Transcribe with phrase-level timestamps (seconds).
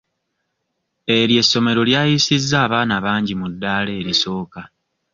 [1.17, 4.59] Eryo essomero lyayisizza abaana bangi mu ddaala erisooka.